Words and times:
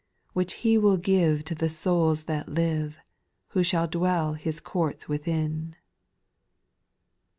Which 0.33 0.53
He 0.65 0.79
will 0.79 0.97
give 0.97 1.45
To 1.45 1.53
the 1.53 1.69
souls 1.69 2.23
that 2.23 2.49
live. 2.49 2.97
Who 3.49 3.61
shall 3.61 3.85
dwell 3.87 4.33
His 4.33 4.59
courts 4.59 5.07
within. 5.07 5.75